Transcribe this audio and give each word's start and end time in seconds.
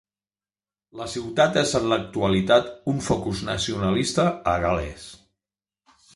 La 1.01 1.05
ciutat 1.15 1.59
és 1.61 1.73
en 1.79 1.85
l'actualitat 1.91 2.73
un 2.95 3.05
focus 3.09 3.45
nacionalista 3.51 4.27
a 4.55 4.59
Gal·les. 4.67 5.07